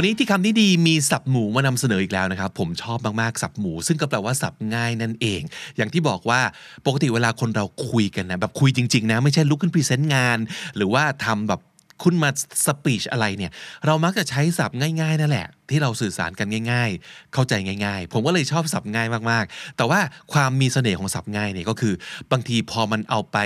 [0.00, 5.40] วันนี้ที่คำนี้ดีมีสับหมูมานำเสนออีกแล้วนะครับ ผมชอบมากๆสับหมู ซึ่งก็แปลว่าสับง่ายนั่นเอง
[5.76, 6.40] อย่างที่บอกว่า
[6.86, 10.38] ปกติเวลาคนเราคุยกันนะแบบคุยจริงๆนะไม่ใช่ลุกขึ้นพรีเซนต์งาน
[10.76, 11.60] หรือว่าทำแบบ
[12.02, 12.30] คุณมา
[12.66, 13.52] สปีชอะไรเนี่ย
[13.86, 17.52] เรามักจะใช้ศัพท์ง่ายๆนั่นแหละ ที่เราสื่อสารกันง่าย ๆ เข้าใจ
[17.84, 20.00] ง่าย ๆ ผมก็เลยชอบศัพท์ง่ายมากๆ แต่ว่า
[20.32, 21.94] ความมีเสน่ห์ของศัพท์ง่ายเนี่ยก็คือ
[22.32, 23.36] บางทีพอมันเอาไป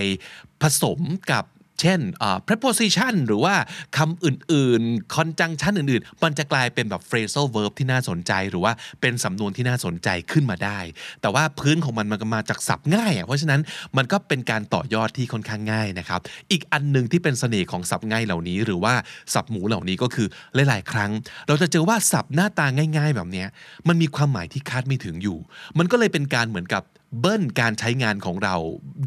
[0.63, 0.99] ผสม
[1.31, 1.45] กับ
[1.83, 2.01] เช่น
[2.47, 3.55] preposition หรือว่า
[3.97, 10.79] คำอื่นๆ conjunction อื่นๆ มันจะกลายเป็นแบบ phrasal verb ที่น่าสนใจ หรือว่าเป็นสำนวนที่น่าสนใจขึ้นมาได้
[11.23, 13.61] แต่ว่าพื้นของมันมันก็มาจากศัพท์ง่ายอะเพราะฉะนั้น
[13.97, 16.21] มันก็เป็นการต่อยอดที่ค่อนข้างง่ายนะครับ
[16.51, 18.95] อีกอันหนึ่งที่เป็นเสน่ห์ของศัพท์ง่ายเหล่านี้ หรือว่า
[19.35, 20.29] ศัพท์หมูเหล่านี้ก็คือ
[20.69, 21.11] หลายๆ ครั้ง
[21.49, 23.45] เราจะเจอว่าศัพท์หน้าตาง่าย ๆ แบบนี้
[23.89, 25.39] มันมีความหมายที่คาดไม่ถึงอยู่
[25.79, 26.83] มันก็เลยเป็นการเหมือนกับ
[27.21, 28.57] เบิ้ลการใช้งานของเรา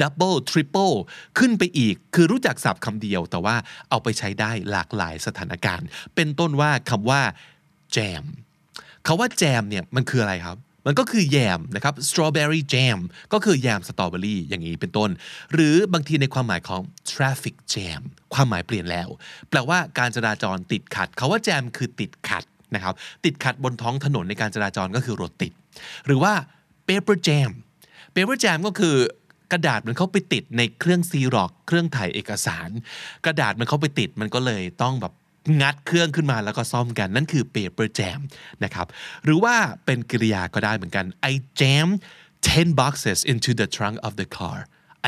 [0.01, 0.91] double triple
[1.39, 3.55] ขึ้นไปอีก คือรู้จักศัพท์คำเดียว แต่ว่า
[3.89, 7.21] เอาไปใช้ได้หลากหลายสถานการณ์ เป็นต้นว่าคำว่า
[7.93, 8.23] แจม
[9.05, 12.99] คาว่าแจมเนี่ยมันคืออะไรครับ มันก็คือแยมนะครับ strawberry jam
[13.33, 15.09] ก็คือแยมสตรอเบอรี่อย่างนี้เป็นต้น
[15.53, 18.01] หรือบางทีในความหมายของ traffic jam
[18.33, 19.07] ความหมายเปลี่ยนแล้ว
[19.49, 22.43] แปลว่าการจราจรติดขัดคาว่าแจมคือติดขัด
[22.75, 22.93] นะครับ
[23.25, 25.51] ติดขัดบนท้องถนนในการจราจรก็คือรถติด
[26.05, 26.33] หรือว่า
[26.87, 27.51] paper jam
[28.15, 28.95] เปเปอร์แจมก็คือ
[29.51, 32.69] กระดาษมันเข้าไปติดในเครื่องซีร็อกเครื่องถ่ายเอกสาร
[33.25, 35.13] กระดาษมันเข้าไปติดมันก็เลยต้องแบบ
[35.61, 38.19] งัดเครื่องขึ้นมาแล้วก็ซ่อมกันนั่นคือ paper jam
[38.63, 38.87] นะครับ
[39.23, 39.55] หรือว่า
[39.85, 41.97] เป็นกริยาก็ได้เหมือนกัน I jammed
[42.41, 44.57] 10 boxes into the trunk of the car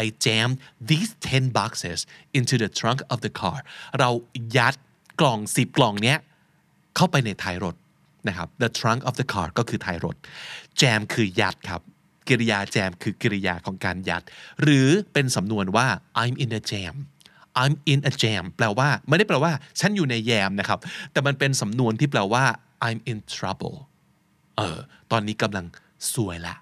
[0.04, 0.56] I jammed
[0.90, 2.00] these 10 boxes
[2.38, 3.60] into the trunk of the car
[4.00, 4.10] เรา
[4.58, 4.76] ยัด
[5.20, 6.18] กล่อง10กล่องเนี้ย
[6.96, 7.76] เข้าไปในท้ายรถ
[8.28, 10.16] นะครับ the trunk of the car ก็คือท้ายรถ
[10.82, 11.82] jam คือยัดครับ
[12.30, 14.24] กริยาแจมคือกริยาของการยัด
[14.62, 15.88] หรือเป็นสำนวนว่า
[16.24, 16.96] I'm in a jam
[17.62, 20.80] I'm in a jam แปลว่าไม่ได้แปลว่า ฉันอยู่ในแยมนะครับ
[21.12, 22.44] แต่มันเป็นสำนวนที่แปลว่า
[22.88, 23.78] I'm in trouble
[24.58, 24.78] เออ
[25.12, 25.66] ตอนนี้กำลัง
[26.14, 26.56] ซวยละ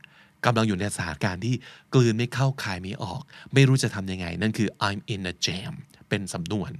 [0.46, 1.56] กำลังอยู่ในสถานการณ์ที่
[1.94, 3.22] กลืนไม่เข้าคายไม่ออก
[3.54, 5.74] ไม่รู้จะทำยังไง นั่นคือ I'm in a jam
[6.10, 6.72] เป็นสำนวน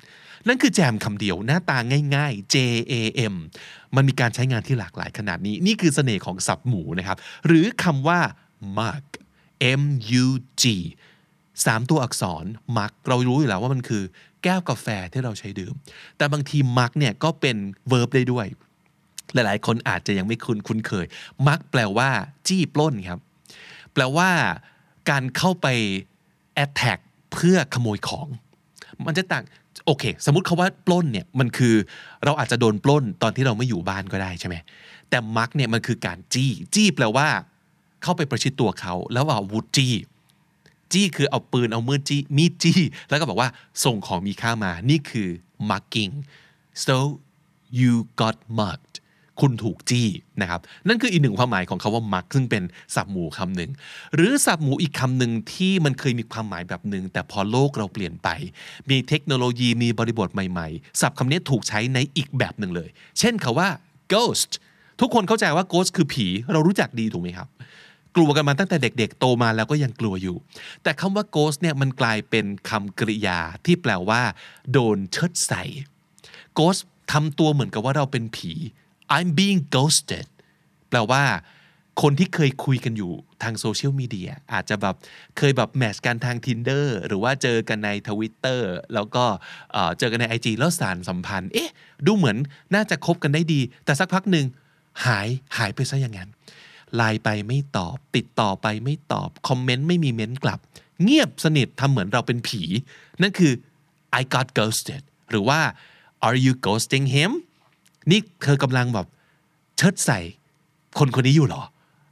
[0.48, 1.78] นั่นคือแจมคำเดียวหน้าตา
[2.16, 2.56] ง่าย ๆ J
[2.92, 2.94] A
[3.34, 3.36] M
[3.96, 8.20] มันมีการใช้งานที่หลากหลายขนาดนี้ นี่คือเสน่ห์ของศัพท์หมูนะครับ หรือคำว่า
[8.78, 9.04] mug
[9.82, 9.84] M
[10.24, 10.26] U
[10.62, 10.64] G
[11.66, 12.46] สามตัวอักษร
[12.78, 14.04] mug เรารู้อยู่แล้วว่ามันคือ
[14.44, 15.74] แก้วกาแฟที่เราใช้ดื่ม
[16.18, 17.58] แต่บางที mug เนี่ยก็เป็น
[17.92, 18.48] verb ได้ด้วย
[19.34, 21.06] หลายๆ คนอาจจะยังไม่คุ้นคุ้นเคย
[21.48, 22.10] มักแปลว่า
[22.48, 23.20] จี้ปล้นครับ
[23.94, 24.30] แปลว่า
[25.10, 25.68] การเข้าไป
[26.64, 27.00] attack
[27.34, 28.28] เพื่อขโมยของ
[29.06, 29.44] มันจะต่าง
[29.86, 31.76] โอเค สมมติคาว่าปล้นเนี่ยมันคือ
[32.26, 34.56] เราอาจจะโดนปล้นตอนที่เราไม่อยู่บ้านก็ได้ใช่ไหม
[35.10, 37.28] แต่มักเนี่ยมันคือการจี้ จี้แปลว่า
[38.04, 39.94] เข้าไปประชิดตัวเขาแล้วเอาวุธจี้
[40.92, 42.80] จี้คือเอาปืนเอามือจี้มีดจี้
[43.10, 43.50] แล้วก็บอกว่า
[43.84, 45.30] ส่งของมีค่ามานี่คือ
[45.70, 46.14] mugging
[46.86, 46.96] so
[47.80, 48.96] you got mugged
[49.42, 50.08] คุณถูกจี้
[50.42, 52.64] นะครับ นั่นคืออีกหนึ่งความหมายของคาว่า mug ซึ่งเป็น
[52.96, 53.72] ศัพท์หมู่คำหนึ่ง
[54.16, 58.30] หรือศัพท์หมู่อีกคำหนึ่งที่มันเคยมีความหมายแบบหนึ่งแต่พอโลกเราเปลี่ยนไป
[58.90, 62.90] มีเทคโนโลยีมีบริบทใหม่ๆศัพท์คำนี้ถูกใช้ในอีกแบบหนึ่งเลย
[63.20, 63.70] เช่นคาว่า
[64.14, 64.52] ghost
[65.02, 67.48] ทุกคนเข้าใจว่า ghost คือผี เรารู้จักดีถูกไหมครับ
[68.16, 70.38] กลัวกันมาตั้งแต่เด็ก ๆ โตมาแล้วก็ยังกลัวอยู่
[70.84, 74.22] แต่คำว่า ghost เนี่ยมันกลายเป็นคำกริยาที่แปลว่า
[74.72, 75.64] โดนเชิดใส่
[76.58, 76.82] ghost
[77.12, 78.54] ทำตัวเหมือนกับว่าเราเป็นผี
[79.16, 80.28] I'm being ghosted
[80.90, 81.24] แปลว่า
[82.02, 84.96] คนที่เคยคุยกันอยู่ทางโซเชียลมีเดียอาจจะแบบ
[85.38, 88.60] เคยแบบแมทช์กันทาง Tinder หรือว่าเจอกันใน Twitter
[88.94, 89.26] แล้วก็
[89.72, 91.72] เอ่อเจอกันใน IG แล้วสารสัมพันธ์ เอ๊ะ
[92.06, 92.38] ดูเหมือน
[92.76, 94.46] น่าจะคบกันได้ดี แต่สักพักหนึ่ง
[95.06, 95.28] หาย
[95.58, 96.30] หายไปซะอย่างนั้น
[96.96, 100.60] ไลน์ไปไม่ตอบ ติดต่อไปไม่ตอบ คอมเมนต์ไม่มีเม้นต์กลับ
[101.04, 102.62] เงียบสนิททำเหมือนเราเป็นผี
[103.22, 103.54] นั่นคือ
[104.20, 105.60] I got ghosted หรือว่า
[106.28, 107.32] are you ghosting him
[108.12, 109.08] นี่เธอกำลังแบบ
[109.78, 110.20] เชิดใส่
[111.00, 111.64] คนคนนี้อยู่หรอ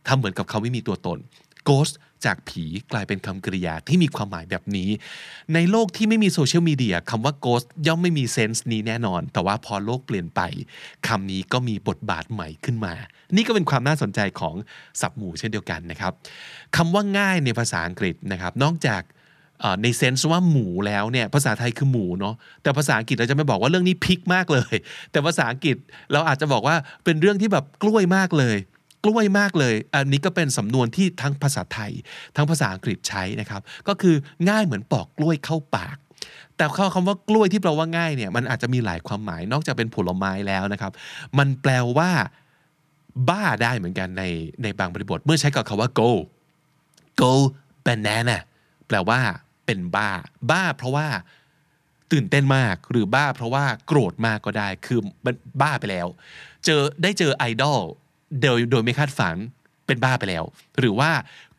[0.08, 1.20] ทำเหมือนกับเขาไม่มีตัวตน
[1.70, 1.94] ghost
[2.26, 4.90] จากผีกลายเป็นคำกริยาที่มีความหมายแบบนี้
[5.54, 10.42] ในโลกที่ไม่มีโซเชียลมีเดียคำว่า ghost ย่อมไม่มีเซนส์นี้แน่นอน แต่ว่าพอโลกเปลี่ยนไป
[11.08, 12.94] คำนี้ก็มีบทบาทใหม่ขึ้นมา
[13.36, 14.56] นี่ก็เป็นความน่าสนใจของ
[15.02, 16.14] ศัพท์หมู่เช่นเดียวกันนะครับ
[16.76, 19.02] คำว่าง่ายในภาษาอังกฤษนะครับ นอกจาก
[19.82, 24.76] ในเซนส์ว่าหมูแล้วเนี่ยภาษาไทยคือหมูเนาะแต่ภาษาอังกฤษเราจะไม่บอกว่าเรื่องนี้พิกมากเลย
[25.12, 25.76] แต่ภาษาอังกฤษ
[26.12, 28.58] เราอาจจะบอกว่าเป็นเรื่องที่แบบกล้วยมากเลย
[29.04, 31.92] กล้วยมากเลย อันนี้ก็เป็นสำนวนที่ทั้งภาษาไทย
[32.36, 34.16] ทั้งภาษาอังกฤษใช้นะครับ ก็คือ
[34.50, 35.98] ง่ายเหมือนปอกกล้วยเข้าปาก
[36.58, 40.92] แต่คำว่ากล้วยที่แปลว่าง่ายเนี่ย มันอาจจะมีหลายความหมาย นอกจากเป็นผลไม้แล้วนะครับ
[41.38, 42.12] มันแปลว่า
[43.30, 44.24] บ้าได้เหมือนกันใน
[44.64, 46.10] ในบางบริบท เมื่อใช้กับคาว่า go
[47.22, 47.32] go
[47.86, 48.38] banana
[48.88, 49.20] แปลว่า
[49.66, 50.10] เป็นบ้า
[50.52, 51.08] บ้า เพราะว่า
[52.12, 55.00] ตื่นเต้นมากหรือบ้าเพราะว่าโกรธมากก็ได้คือ
[55.62, 56.08] บ้าไปแล้ว
[56.66, 57.80] เจอได้เจอไอดอล
[58.42, 59.36] โดยโดยไม่คาดฝัน
[59.88, 60.44] เป็นบ้าไปแล้ว
[60.80, 61.12] หรือว่า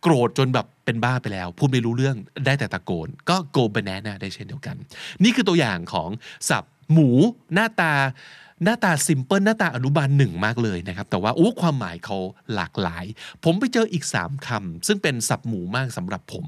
[0.03, 2.17] โกรธจนแบบเป็นบ้าไปแล้วพูดไม่รู้เรื่อง
[2.47, 4.77] ได้แต่ตะโกน ก็ go banana ได้เช่นเดียวกัน
[5.23, 6.11] นี่คือตัวอย่างของ
[6.49, 7.09] สับหมู
[7.55, 7.93] หน้าตา
[8.65, 12.19] หน้าตาซิมเพิลหน้าตาอนุบาลหนึ่งมากเลยนะครับ แต่ว่าโอ้ความหมายเขา
[12.55, 13.05] หลากหลาย
[13.45, 16.45] ผมไปเจออีก 3คำซึ่งเป็นสับหมูมากสำหรับผม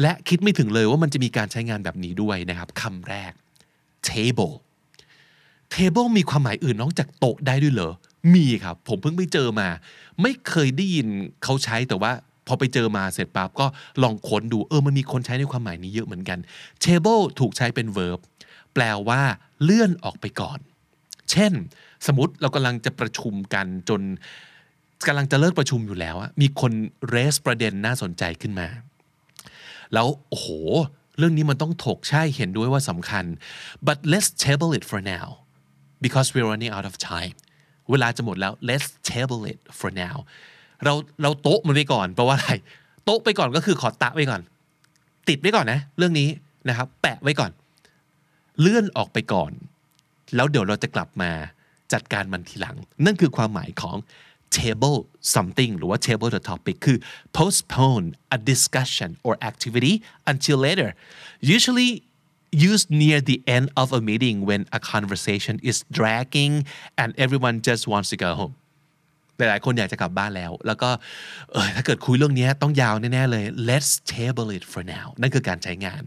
[0.00, 3.32] และคิดไม่ถึงเลยว่ามันจะมีการใช้งานแบบนี้ด้วยนะครับคำแรก
[4.08, 4.54] table
[5.74, 7.92] table มีความหมายอื่นนอกจากโต๊ะได้ด้วยเหรอ
[8.34, 9.68] มีครับ ผมเพิ่งไปเจอมา
[10.22, 11.08] ไม่เคยได้ยิน
[11.44, 12.12] เขาใช้แต่ว่า
[12.46, 13.66] พอไปเจอมาเสร็จปั๊บก็
[14.02, 16.38] ลองค้นดูเออมันมีคนใช้ในความหมายนี้เยอะเหมือนกัน
[16.84, 18.20] table ถูกใช้เป็น verb
[18.74, 19.22] แปลว่า
[19.62, 20.58] เลื่อนออกไปก่อน
[21.30, 21.52] เช่น
[22.06, 24.00] สมมติเรากำลังจะประชุมกันจน
[25.06, 26.72] กำลังจะเลิกประชุมอยู่แล้วมีคน
[27.08, 28.68] เรสประเด็นน่าสนใจขึ้นมา
[29.94, 30.48] แล้วโอ้โห
[31.18, 33.24] เรื่องนี้มันต้องถกใช่เห็นด้วยว่าสำคัญ
[33.86, 35.26] but let's table it for now
[36.04, 37.36] because we're running out of time
[37.90, 40.16] เวลาจะหมดแล้ว let's table it for now
[40.84, 42.52] เราเราโต๊ะมันไปก่อนเพราะว่าอะไร
[43.04, 44.42] โต๊ะไปก่อนก็คือขอตะไว้ก่อน
[45.28, 46.28] ติดไว้ก่อนนะ เรื่องนี้
[46.68, 47.50] นะครับ แปะไว้ก่อน
[48.60, 49.52] เลื่อนออกไปก่อน
[50.34, 51.30] แล้วเดี๋ยวเราจะกลับมา
[51.92, 53.96] จัดการมันทีหลัง นั่นคือความหมายของ
[54.56, 54.98] table
[55.34, 56.98] something หรือว่า table the topic คือ
[57.36, 59.92] postpone a discussion or activity
[60.30, 60.90] until later
[61.56, 61.90] usually
[62.70, 66.52] used near the end of a meeting when a conversation is dragging
[67.00, 68.54] and everyone just wants to go home
[69.38, 70.90] หลายๆคนอยากจะกลับบ้านแล้ว แล้วก็
[71.52, 76.02] เออถ้าเกิดคุยเรื่องนี้ต้องยาวแน่ๆเลย let's table it for now นั่นคือการใช้งาน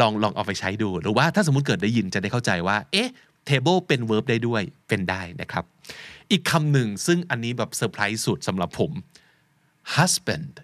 [0.00, 3.10] ลองลองเอาไปใช้ดู หรือว่าถ้าสมมติเกิดได้ยินจะได้เข้าใจว่า เอ๊ะ
[3.48, 5.64] table เป็น verb ได้ด้วย เป็นได้นะครับ
[6.30, 8.92] อีกคำหนึ่งซึ่งอันนี้แบบเซอร์ไพรส์สุดสำหรับผม
[9.96, 10.54] husband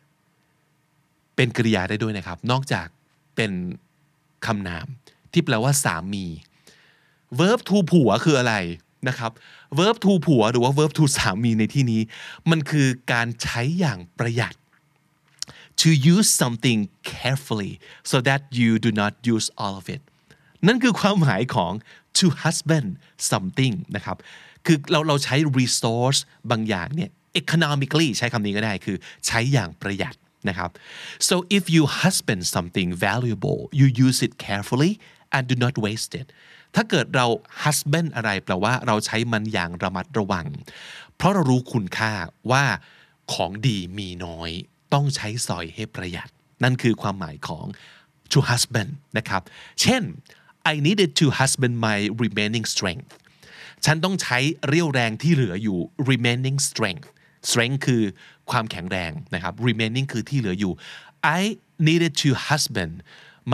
[1.36, 2.86] เป็นกริยาได้ด้วยนะครับ นอกจาก
[3.36, 3.52] เป็น
[4.46, 4.86] คำนาม
[5.38, 6.24] ที่แปลว่าสามี
[7.40, 8.54] verb to ผัวคืออะไร
[9.08, 9.32] นะครับ
[9.78, 12.00] verb to ผัวหรือว่า verb to สามีในที่นี้
[12.50, 14.54] มันคือการใช้อย่างประหยัด
[15.80, 16.78] to use something
[17.12, 17.72] carefully
[18.10, 20.00] so that you do not use all of it
[20.66, 21.72] นั่นคือความหมายของ
[22.18, 22.88] to husband
[23.30, 24.16] something นะครับ
[24.66, 26.20] คือเราเราใช้ resource
[26.50, 27.10] บางอย่างเนี่ย
[27.40, 28.96] economically ใช้คำนี้ก็ได้คือ
[29.26, 30.14] ใช้อย่างประหยัด
[30.48, 30.70] นะครับ
[31.28, 34.92] so if you husband something valuable you use it carefully
[35.34, 36.26] and do not waste it
[36.74, 37.26] ถ้าเกิดเรา
[37.64, 40.46] husband อะไรแปลว่าเราใช้มันอย่างระมัดระวัง
[41.16, 42.12] เพราะเรารู้คุณค่า
[42.50, 42.64] ว่า
[43.32, 44.50] ของดีมีน้อย
[44.92, 46.28] ต้องใช้สอยให้ประหยัด
[46.62, 47.64] นั่นคือความหมายของ
[48.32, 49.42] to husband นะครับ
[49.80, 50.02] เช่น
[50.72, 53.10] I needed to husband my remaining strength
[53.84, 54.38] ฉันต้องใช้
[54.68, 55.78] เรี่ยวแรงที่เหลืออยู่
[56.10, 57.06] remaining strength
[57.48, 58.02] strength คือ
[58.52, 60.72] ความแข็งแรงนะครับ remaining คือที่เหลืออยู่
[61.38, 61.40] I
[61.88, 62.94] needed to husband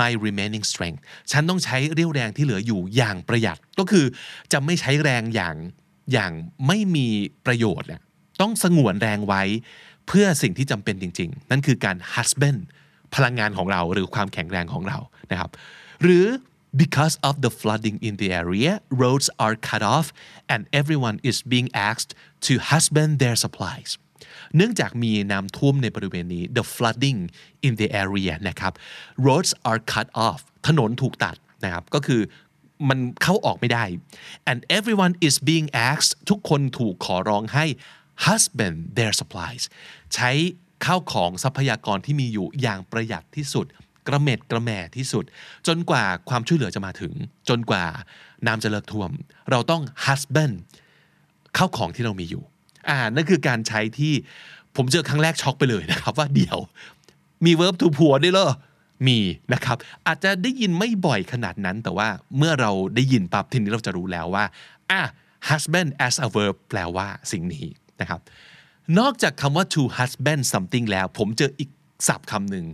[0.01, 1.01] my remaining strength
[1.33, 4.07] ฉันต้องใช้เรี่ยวแรงที่เหลืออยู่อย่างประหยัด ก็คือ
[4.53, 5.57] จะไม่ใช้แรงอย่าง
[6.13, 6.33] อย่าง
[6.67, 7.09] ไม่มี
[7.47, 8.03] ประโยชน์เนี่ย
[8.41, 9.43] ต้องสงวนแรงไว้
[10.09, 12.61] เพื่อสิ่งที่จำเป็นจริง ๆ นั่นคือการ husband
[13.15, 14.99] พลังงานของเราหรือความแข็งแรงของเรา
[15.31, 15.51] นะครับ
[16.03, 16.27] หรือ
[16.83, 18.73] because of the flooding in the area
[19.03, 20.07] roads are cut off
[20.53, 22.11] and everyone is being asked
[22.47, 23.91] to husband their supplies
[24.57, 27.21] เนื่องจากมีน้ำท่วมในบริเวณนี้ the flooding
[27.67, 28.73] in the area นะครับ
[29.27, 32.21] roads are cut off ถนนถูกตัดนะครับก็คือ
[32.89, 33.85] มันเข้าออกไม่ได้
[34.51, 37.65] and everyone is being asked ทุกคนถูกขอร้องให้
[38.27, 39.65] husband their supplies
[40.15, 40.31] ใช้
[40.85, 43.67] ข้าวของทรัพยากรที่มีอยู่อย่างประหยัดที่สุด
[44.09, 45.25] กระเม็ดกระแม่ที่สุด
[45.67, 47.13] จนกว่าความช่วยเหลือจะมาถึง
[47.49, 47.85] จนกว่า
[48.47, 49.11] น้ำจะเลิกท่วม
[49.51, 50.55] เราต้อง husband
[51.57, 52.43] ข้าวของที่เรามีอยู่
[52.89, 54.13] อ่านั่นคือการใช้ที่
[54.77, 56.59] ผมเจอครั้งแรกช็อกไปเลยนะครับ ว่าเดี๋ยว
[57.45, 58.51] มี verb to ผัวด้วยเหรอ
[59.07, 59.19] มี
[59.53, 59.77] นะครับ
[60.07, 64.45] อาจจะได้ยินไม่บ่อยขนาดนั้น แต่ว่าเมื่อเราได้ยินปั๊บทีนี้เราจะรู้แล้วว่า
[64.91, 65.03] อะ
[65.49, 67.67] husband as a verb แปลว่าสิ่งนี้
[68.01, 68.21] นะครับ
[68.99, 71.71] นอกจากคำว่า to husband something แล้ว ผมเจออีก
[72.09, 72.67] ศัพท์คำหนึ่ง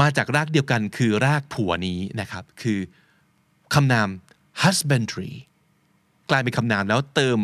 [0.00, 2.78] มาจากรากเดียวกันคือรากผัวนี้นะครับ คือ
[3.74, 4.08] คำนาม
[4.62, 5.32] husbandry
[6.30, 7.38] กลายเป็นคำนามแล้วเติม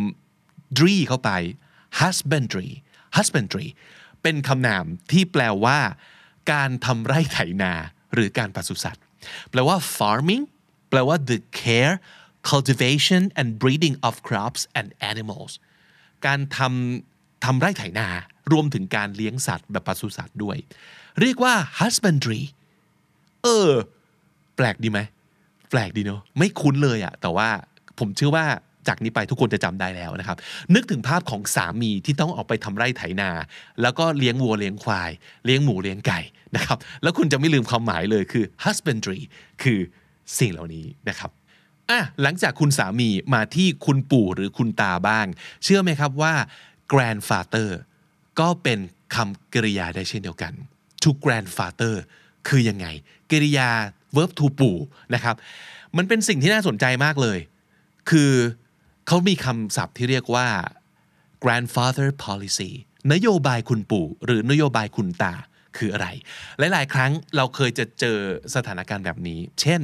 [0.79, 1.31] dry เข้าไป
[2.01, 2.71] husbandry
[3.17, 3.69] husbandry
[4.23, 5.79] เป็นคำนามที่แปลว่า
[6.53, 7.73] การทำไร่ไถนา
[8.15, 9.03] หรือการปศุสัตว์
[9.51, 10.45] แปลว่า farming
[10.91, 11.95] แปลว่า the care
[12.51, 15.53] cultivation and breeding of crops and animals
[16.27, 18.09] การทำทำไร่ไถนา
[18.53, 20.57] รวมถึงการเลี้ยงสัตว์แบบปศุสัตว์ด้วย
[21.21, 22.43] เรียกว่า husbandry
[23.43, 23.71] เออ
[24.57, 25.01] แปลกดีไหม
[25.71, 27.49] แปลกดีเนาะไม่คุ้นเลยอะแต่ว่า
[27.99, 28.47] ผมเชื่อว่า
[28.89, 30.37] จากนี้ไปทุกคนจะจำได้แล้วนะครับ
[30.75, 33.31] นึกถึงภาพของสามีที่ต้องออกไปทำไร่ไถนา
[33.83, 35.11] แล้วก็เลี้ยงวัวเลี้ยงควาย
[35.45, 36.21] เลี้ยงหมูเลี้ยงไก่
[36.57, 39.21] นะครับแล้วคุณจะไม่ลืมความหมายเลยคือ husbandry
[39.63, 39.81] คือ
[40.39, 41.31] สิ่งเหล่านี้นะครับ
[41.91, 45.27] อะหลังจากคุณสามีมาที่คุณปู่หรือคุณตาบ้าง
[45.65, 46.35] เชื่อไหมครับว่า
[46.93, 47.71] grandfather
[48.41, 48.79] ก็เป็น
[49.15, 50.53] คำกริยาได้เช่นเดียวกัน
[51.03, 51.95] to grandfather
[52.49, 52.87] คือยังไง
[53.31, 53.71] กริยา
[54.17, 54.77] verb to ปู่
[55.15, 55.37] นะครับ
[55.97, 57.39] มันเป็นสิ่งที่น่าสนใจมากเลย
[58.11, 58.33] คือ
[59.07, 60.49] เขามีคำศัพท์ที่เรียกว่า
[61.45, 62.71] grandfather policy
[63.13, 65.35] นโยบายคุณปู่ หรือนโยบายคุณตา
[65.77, 66.09] คืออะไร
[66.73, 68.19] หลาย ๆ ครั้งเราเคยจะเจอ
[68.55, 69.83] สถานการณ์แบบนี้ เช่น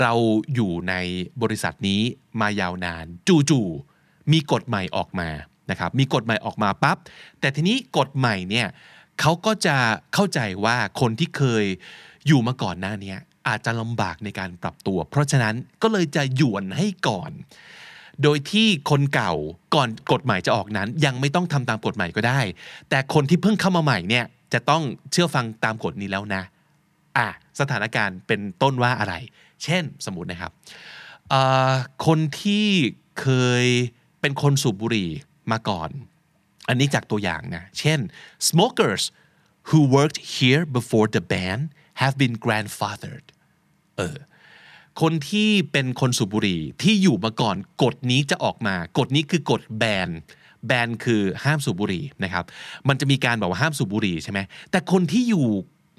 [0.00, 0.12] เรา
[0.54, 0.94] อยู่ใน
[1.42, 2.00] บริษัทนี้
[2.40, 3.04] มายาวนาน
[3.50, 5.28] จู่ๆมีกฎใหม่ออกมา
[5.70, 6.96] นะครับมีกฎใหม่ออกมาปั๊บ
[7.40, 8.66] แต่ทีนี้กฎใหม่เนี่ย
[9.20, 9.76] เขาก็จะ
[10.14, 11.64] เข้าใจว่าคนที่เคย
[12.26, 13.14] อยู่มาก่อนหน้านี้
[13.48, 17.30] อาจจะลำบากในการปรับตัว เพราะฉะนั้นก็เลยจะหยวนให้ก่อน
[18.22, 19.32] โดยที่คนเก่า
[19.74, 22.40] ก่อนกฎหมายจะออกนั้น ยังไม่ต้องทำตามกฎหมายก็ได้
[22.88, 26.42] แต่คนที่เพิ่งเข้ามาใหม่เนี่ยจะต้องเชื่อฟังตามกฎนี้แล้วนะ
[27.18, 27.28] อะ
[27.60, 29.14] สถานการณ์เป็นต้นว่าอะไร
[29.64, 30.52] เช่นสมมตินะครับ
[32.06, 32.66] คนที่
[33.20, 33.26] เค
[33.62, 33.66] ย
[34.20, 35.10] เป็นคนสูบบุหรี่
[35.52, 35.90] มาก่อน
[36.68, 37.98] อันนี้จากตัวอย่างนะ เช่น
[38.48, 39.02] smokers
[39.68, 41.58] who worked here before the ban
[42.00, 43.26] have been grandfathered
[43.96, 44.16] เออ
[45.02, 50.08] คนที่เป็นคนสูบบุหรี่ที่อยู่มาก่อนกฎนี้จะออกมากฎนี้คือกฎแบน
[50.66, 52.44] แบนคือห้ามสูบบุหรี่นะครับ
[52.88, 55.46] มันจะมีการบอกว่าห้ามสูบบุหรี่ใช่ไหมแต่คนที่อยู่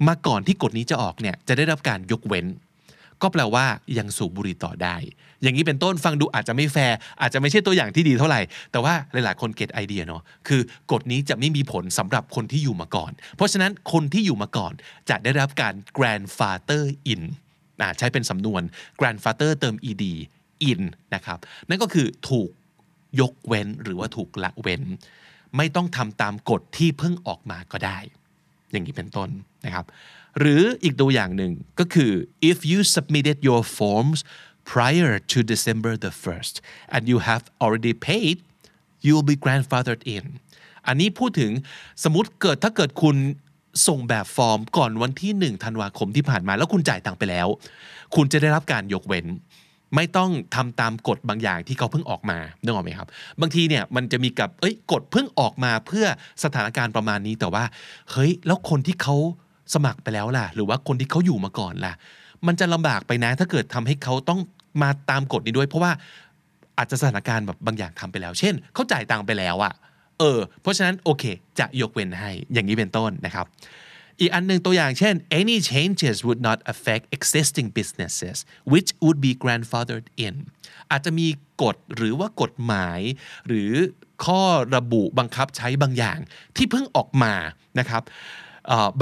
[0.08, 2.46] มาก่อนที่กฎนี้จะออกเนี่ยจะได้รับการยกเว้น
[3.22, 3.66] ก็แปลว่า
[3.98, 4.96] ยังสูบบุหรี่ต่อได้
[5.42, 8.40] อย่างนี้เป็นต้นฟังดูอาจจะไม่แฟร์อาจจะไม่ใช่ตัวอย่างที่ดีเท่าไหร่
[8.72, 10.60] แต่ว่าหลายๆคนเก็ตไอเดียเนาะคือ
[10.92, 14.72] กฎนี้จะไม่มีผลสำหรับคนที่อยู่มาก่อน เพราะฉะนั้นคนที่อยู่มาก่อน
[15.10, 17.22] จะได้รับการ grandfather in
[17.98, 18.62] ใช้เป็นสำนวน
[19.00, 20.04] grandfather เติม ed
[20.70, 20.80] in
[21.14, 22.50] นะครับนั่นก็คือถูก
[23.20, 24.82] ยกเว้นหรือว่าถูกละเว้น
[25.56, 27.98] ไม่ต้องทำตามกฎที่เพิ่งออกมาก็ได้
[28.70, 29.30] อย่างนี้เป็นต้น
[29.64, 29.86] นะครับ
[30.38, 32.12] หรืออีกตัวอย่างหนึ่งก็คือ
[32.50, 34.18] if you submitted your forms
[34.72, 36.54] prior to December the 1st
[36.94, 38.36] and you have already paid
[39.04, 40.24] you'll be grandfathered in
[40.86, 41.52] อันนี้พูดถึง
[42.04, 43.16] สมมติเกิดถ้าเกิดคุณ
[43.86, 47.48] ส่งแบบฟอร์มก่อนวันที่ 1 ธันวาคมที่ผ่านมาแล้วคุณจ่ายตังค์ไปแล้ว
[48.14, 49.26] คุณจะได้รับการยกเว้น
[49.94, 53.08] ไม่ต้องทำตามกฎบางอย่างที่เขาเพิ่งออกมานึกออกไหมครับ
[53.40, 56.06] บางทีเนี่ยมันจะมีกับเอ้ยกฎเพิ่งออกมาเพื่อ
[56.44, 57.64] สถานการณ์ประมาณนี้แต่ว่า
[58.10, 59.16] เฮ้ยแล้วคนที่เขา
[59.74, 61.92] สมัครไปแล้วล่ะ หรือว่าคนที่เขาอยู่มาก่อนล่ะ
[62.46, 64.40] มันจะลำบากไปนะถ้าเกิดทำให้เขาต้อง
[64.82, 65.92] มาตามกฎนี้ด้วย เพราะว่า
[66.78, 69.72] อาจจะสถานการณ์แบบบางอย่างทำไปแล้ว เช่นเขาจ่ายตังค์ไปแล้วอะ
[70.18, 71.24] เออ เพราะฉะนั้นโอเค
[71.58, 73.46] จะยกเว้นให้ อย่างนี้เป็นต้นนะครับ
[74.20, 78.36] อีกอันหนึ่งตัวอย่างเช่น any changes would not affect existing businesses
[78.72, 80.34] which would be grandfathered in
[80.90, 81.28] อาจจะมี
[81.62, 83.00] กฎหรือว่ากฎหมาย
[83.46, 83.72] หรือ
[84.24, 84.42] ข้อ
[84.76, 86.18] ระบุบังคับใช้บางอย่าง
[86.56, 87.34] ที่เพิ่งออกมา
[87.78, 88.02] นะครับ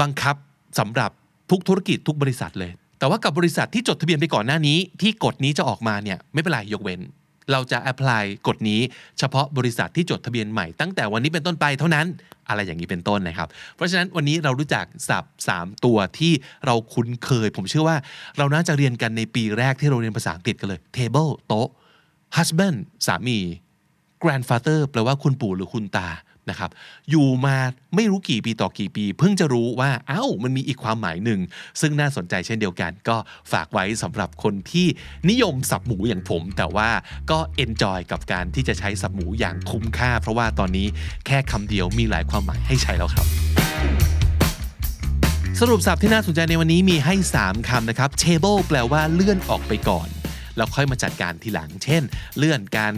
[0.01, 0.35] บังคับ
[0.79, 1.11] สำหรับ
[1.51, 7.01] ทุกธุรกิจทุกบริษัทเลย แต่ว่ากับบริษัทที่จดทะเบียนไปก่อนหน้านี้ ที่กฎนี้จะออกมาเนี่ยไม่เป็นไรยกเว้น
[7.51, 8.81] เราจะ apply กฎนี้
[9.19, 12.07] เฉพาะบริษัทที่จดทะเบียนใหม่ตั้งแต่วันนี้เป็นต้นไปเท่านั้น
[12.49, 16.33] อะไรอย่างนี้เป็นต้นนะครับ เพราะฉะนั้นวันนี้เรารู้จักศัพท์ 3 ตัวที่
[16.65, 17.97] เราคุ้นเคย ผมเชื่อว่า
[18.37, 21.69] เราน่าจะเรียนกันในปีแรกที่เราเรียนภาษาอังกฤษกันเลย table โต๊ะ
[22.37, 23.39] husband สามี
[24.23, 26.09] grandfather แปลว่าคุณปู่หรือคุณตา
[26.49, 26.69] นะครับ
[27.09, 27.57] อยู่มา
[27.95, 31.39] ไม่รู้กี่ปีต่อกี่ปี เพิ่งจะรู้ว่าเอา้ามันมีอีกความหมายหนึ่ง
[31.81, 33.17] ซึ่งน่าสนใจเช่นเดียวกัน ก็
[33.51, 34.87] ฝากไว้สำหรับคนที่
[35.29, 36.89] นิยมสับหมูอย่างผม แต่ว่า
[37.31, 40.87] ก็เอนจอยกับการที่จะใช้สับหมูอย่างคุ้มค่า เพราะว่าตอนนี้
[41.25, 43.27] แค่คำเดียวมีหลายความหมายให้ใช้แล้วครับ
[45.59, 50.07] สรุปสับที่น่าสนใจในวันนี้มีให้ 3คำนะครับ table แปลว่าเลื่อนออกไปก่อน
[50.57, 52.03] แล้วค่อยมาจัดการทีหลัง เช่น
[52.37, 52.93] เลื่อนการ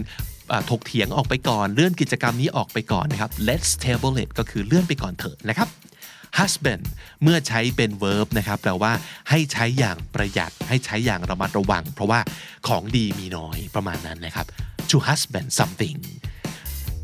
[0.70, 5.68] ถกเถียงออกไปก่อน เลื่อนกิจกรรมนี้ออกไปก่อนนะครับ let's table it ก็คือเลื่อนไปก่อนเถอะนะครับ
[6.38, 6.84] husband
[7.22, 8.92] เมื่อใช้เป็น verb นะครับแปลว่า
[9.30, 12.20] ให้ใช้อย่างประหยัด ให้ใช้อย่างระมัดระวัง เพราะว่า
[12.68, 14.46] ของดีมีน้อยประมาณนั้นนะครับ
[14.90, 15.98] to husband something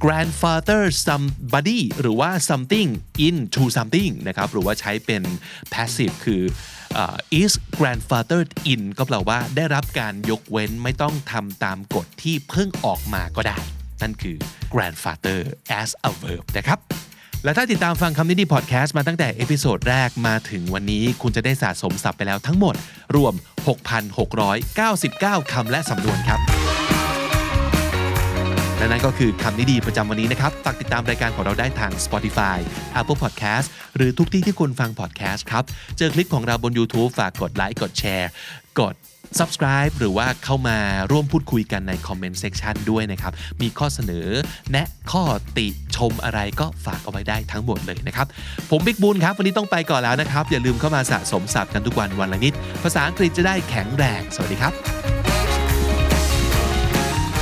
[0.04, 2.88] grandfather somebody หรือว่า something
[3.26, 5.23] into something นะครับ หรือว่าใช้เป็น
[5.73, 6.42] passive คือ
[7.40, 13.58] is grandfathered in ก็แปลว่าได้รับการยกเว้นไม่ต้องทำตามกฎที่เพิ่งออกมาก็ได้
[14.02, 14.37] นั่นคือ
[14.75, 15.40] grandfather
[15.80, 16.78] as a verb นะครับ
[17.44, 22.75] และถ้าติดตามฟังคำนี้ดีพอดแคสต์มาตั้งแต่ episode แรกมาถึงวันนี้คุณจะได้สะสมศัพท์ไปแล้วทั้งหมด
[23.16, 23.34] รวม
[24.23, 26.63] 6,699 คำและสำนวนครับ
[28.84, 32.58] และนั่นก็คือคำนี้ดีประจำวันนี้นะครับฝากติดตามรายการของเราได้ทาง Spotify
[33.00, 35.64] Apple Podcast หรือทุกที่ที่คุณฟัง podcast ครับ
[35.98, 38.28] เจอคลิปของเราบน YouTube ฝากกดไลค์กดแชร์
[38.80, 38.94] กด
[39.38, 40.78] subscribe หรือว่าเข้ามา
[41.10, 44.26] ร่วมพูดคุยกันใน comment section ด้วยนะครับ มีข้อเสนอ
[44.70, 45.22] แนะข้อ
[45.56, 48.26] ติชมอะไรก็ฝากเอาไว้ได้ทั้งหมดเลยนะครับ
[48.70, 55.03] ผมบิ๊กบูลครับ วันนี้ต้องไปก่อนแล้วนะครับ อย่าลืมเข้ามาสะสมศัพท์กันทุกวันวันละนิด ภาษาอังกฤษจะได้แข็งแรง สวัสดีครับ